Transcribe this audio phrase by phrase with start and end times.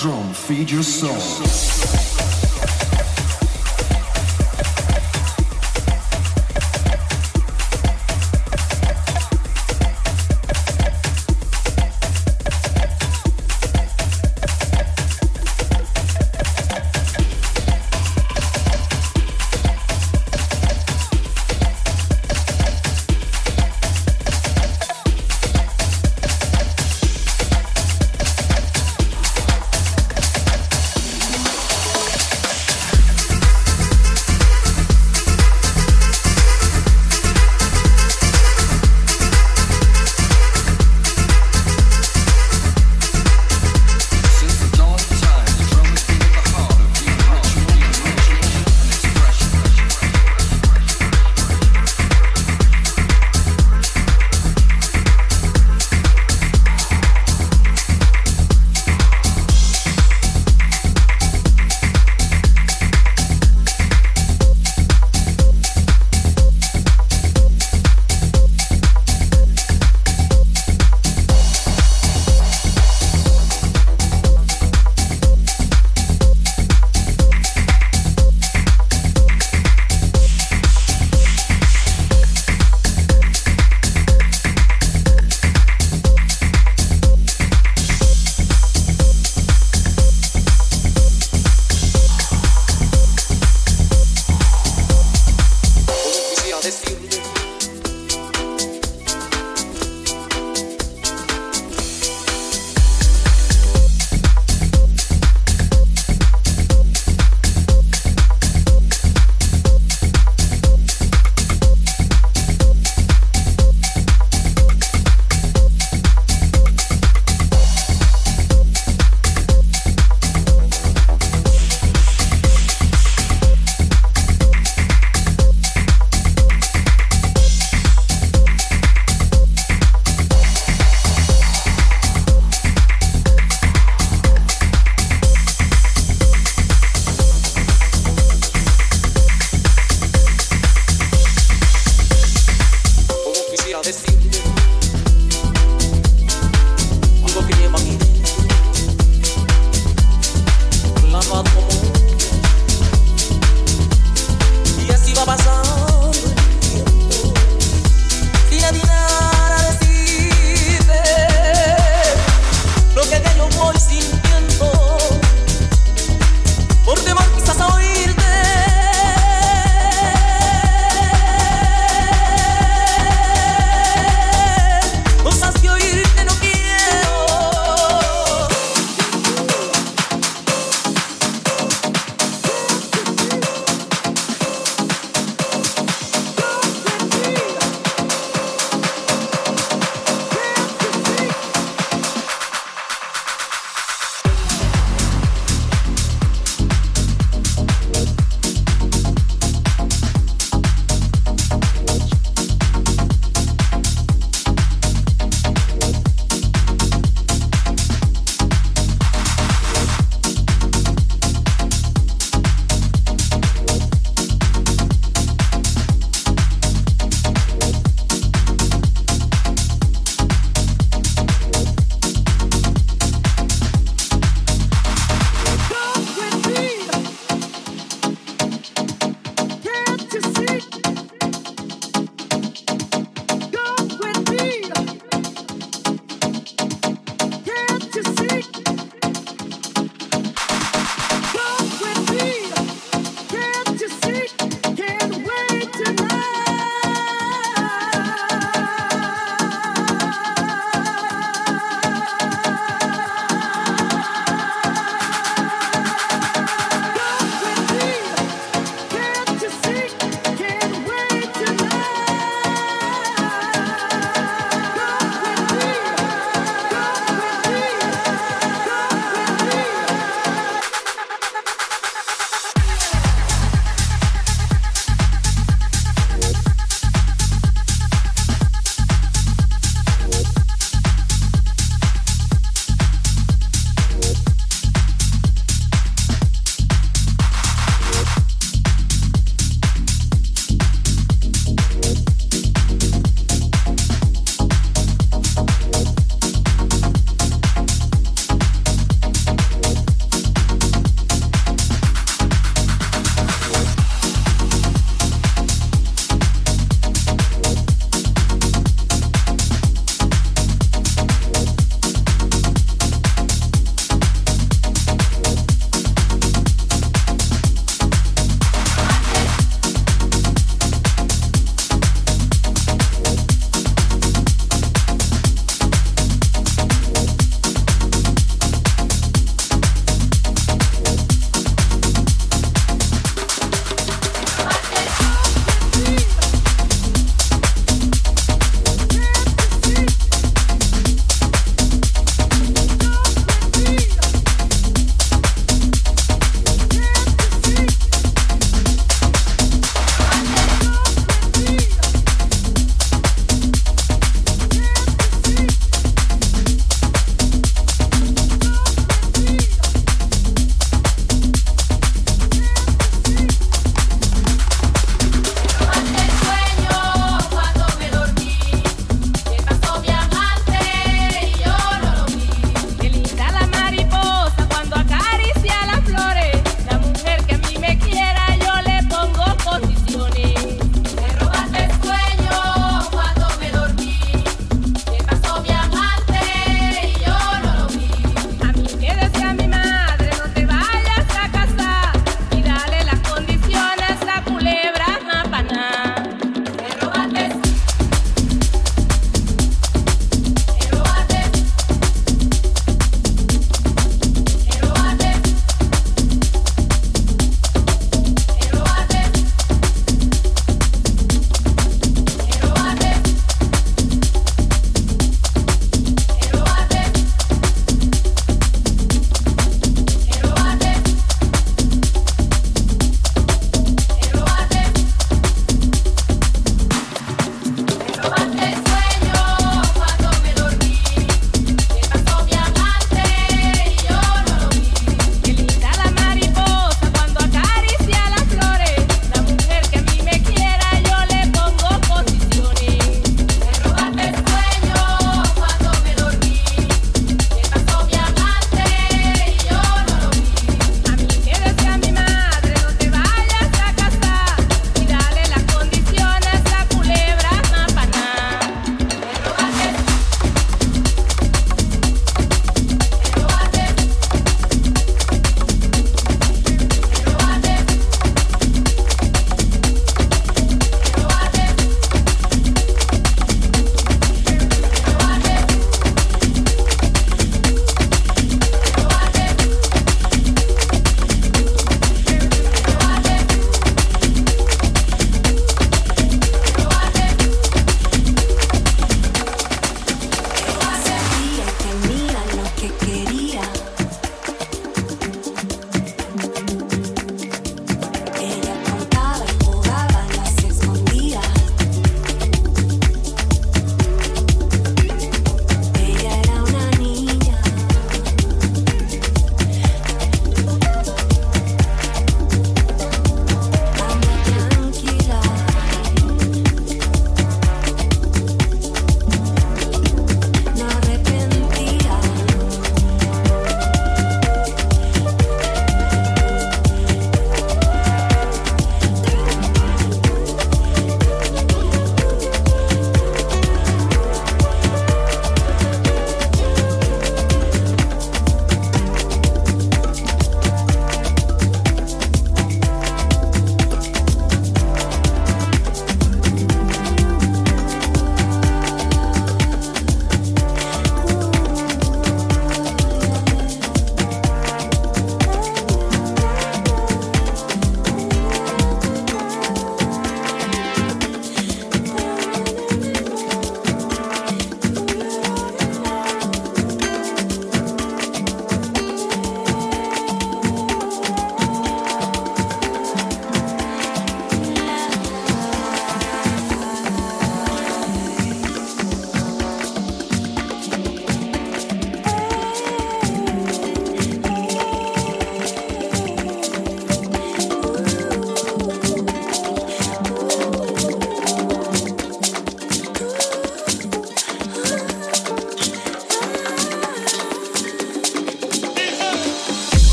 [0.00, 2.09] drum feed your soul.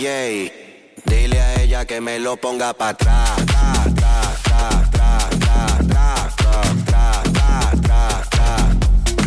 [0.00, 3.30] Dile a ella que me lo ponga para atrás.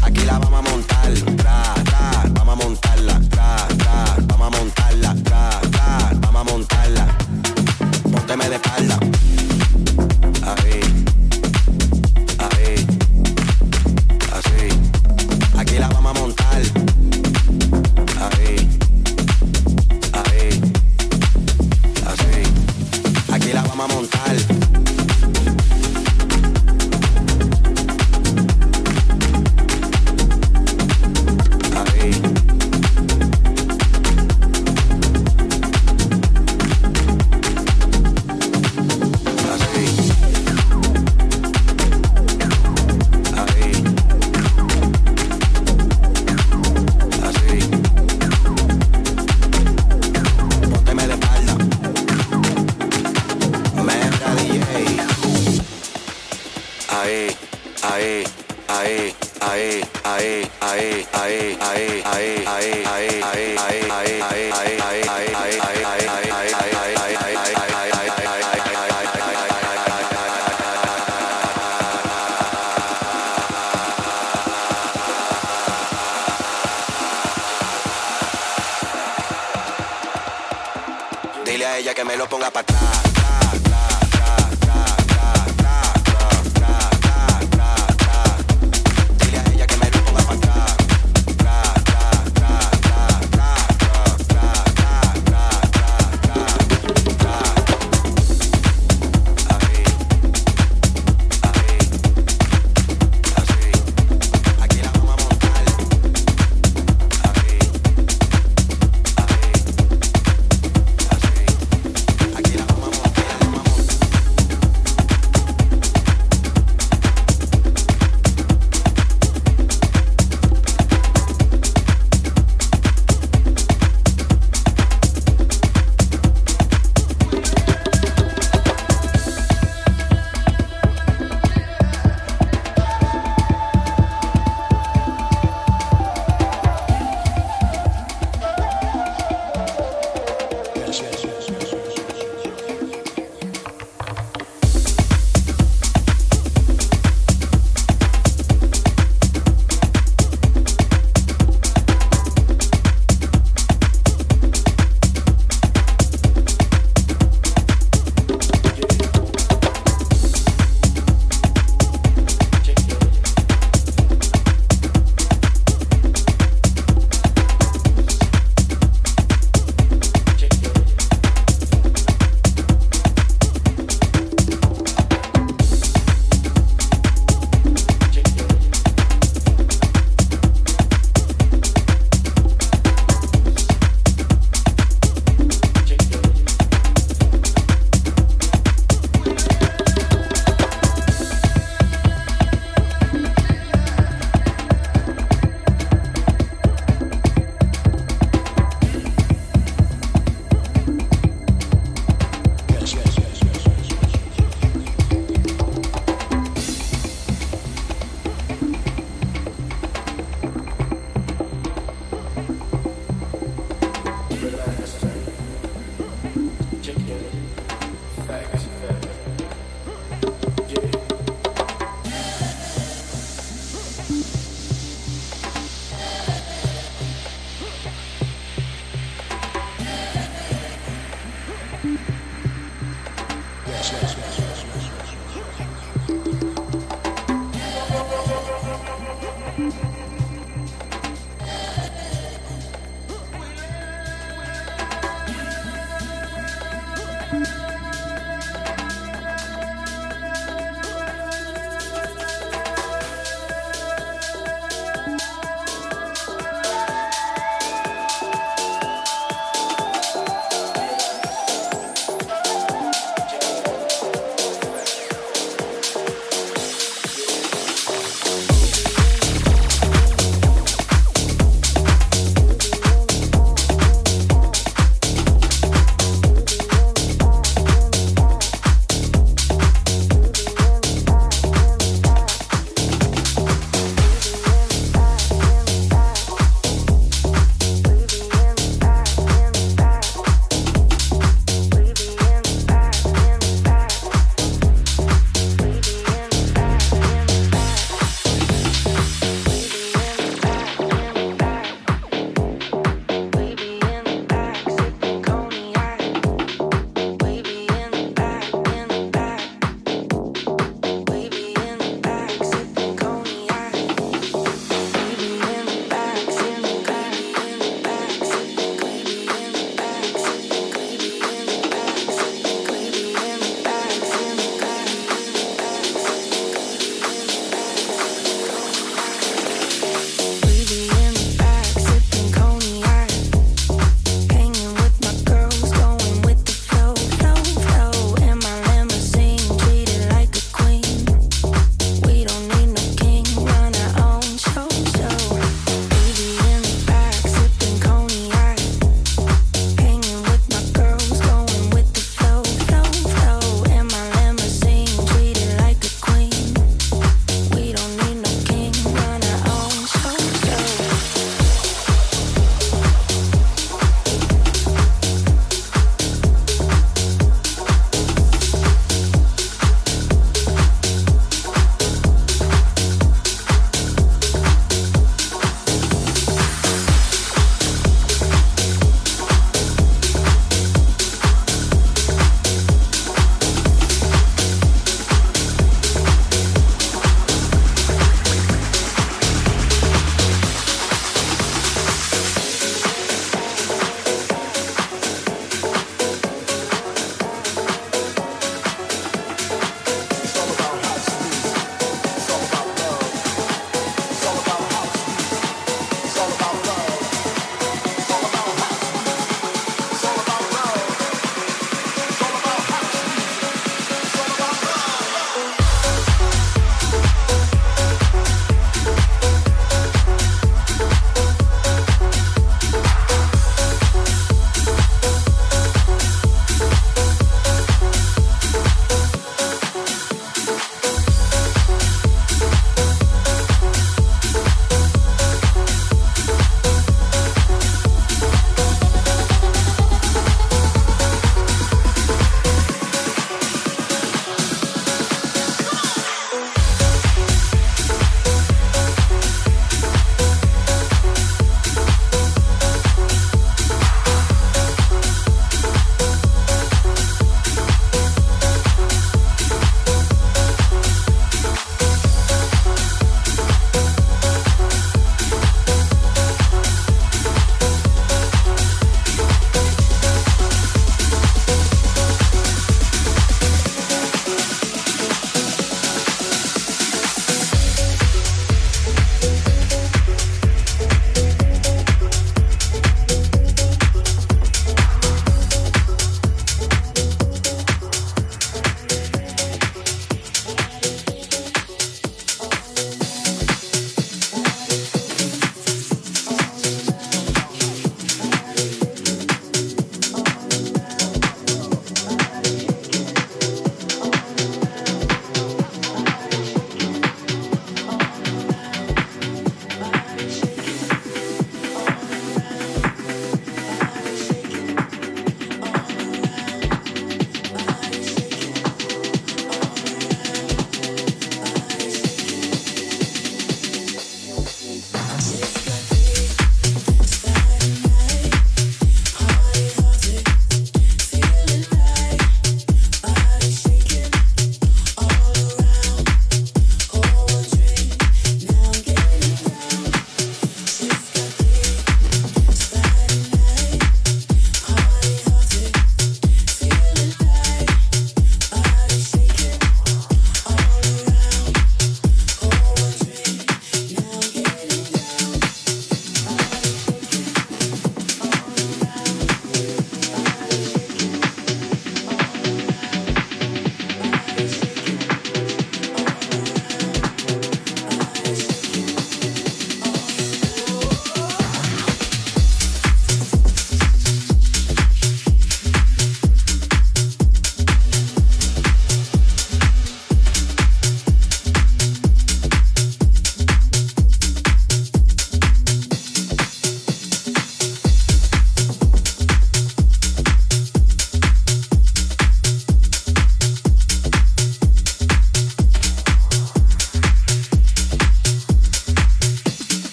[0.00, 1.12] Aquí la vamos a montar.
[2.32, 3.20] Vamos a montarla.
[4.22, 5.14] Vamos a montarla.
[6.22, 7.06] Vamos a montarla.
[8.78, 8.83] De.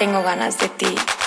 [0.00, 1.19] Tengo ganas de ti.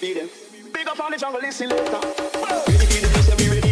[0.00, 0.28] them.
[0.72, 1.84] Big up on the jungle, listen later.
[1.84, 3.67] The bass, we ready.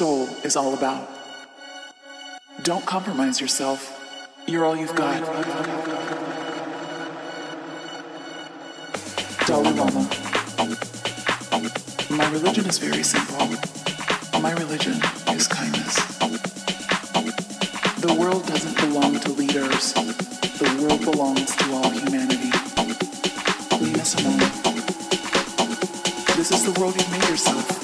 [0.00, 1.06] Soul is all about.
[2.62, 3.80] Don't compromise yourself.
[4.46, 5.20] You're all you've got.
[9.46, 10.08] Dalai Lama.
[12.08, 13.46] My religion is very simple.
[14.40, 14.96] My religion
[15.36, 15.96] is kindness.
[18.00, 19.92] The world doesn't belong to leaders.
[19.92, 22.50] The world belongs to all humanity.
[23.84, 24.48] Nina Simone.
[26.38, 27.80] This is the world you've made yourself.